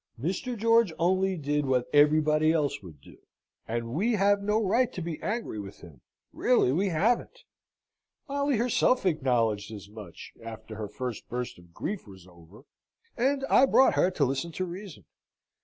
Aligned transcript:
Mr. 0.19 0.57
George 0.57 0.91
only 0.97 1.37
did 1.37 1.67
what 1.67 1.85
everybody 1.93 2.51
else 2.51 2.81
would 2.81 2.99
do; 3.01 3.19
and 3.67 3.93
we 3.93 4.13
have 4.13 4.41
no 4.41 4.59
right 4.59 4.91
to 4.91 4.99
be 4.99 5.21
angry 5.21 5.59
with 5.59 5.81
him, 5.81 6.01
really 6.33 6.71
we 6.71 6.89
haven't. 6.89 7.43
Molly 8.27 8.57
herself 8.57 9.05
acknowledged 9.05 9.71
as 9.71 9.87
much, 9.91 10.33
after 10.43 10.73
her 10.75 10.87
first 10.87 11.29
burst 11.29 11.59
of 11.59 11.71
grief 11.75 12.07
was 12.07 12.25
over, 12.25 12.63
and 13.15 13.45
I 13.47 13.67
brought 13.67 13.93
her 13.93 14.09
to 14.09 14.25
listen 14.25 14.51
to 14.53 14.65
reason. 14.65 15.05